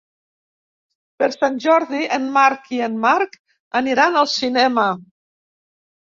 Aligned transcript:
Per 1.17 1.25
Sant 1.33 1.57
Jordi 1.65 1.99
en 2.17 2.25
Marc 2.37 2.65
i 2.77 2.81
en 2.85 2.95
Marc 3.03 3.37
aniran 3.81 4.17
al 4.23 4.31
cinema. 4.37 4.87